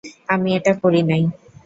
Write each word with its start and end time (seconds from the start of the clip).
আমি 0.29 0.49
এটা 0.57 0.73
করি 0.81 1.01
নাই। 1.03 1.23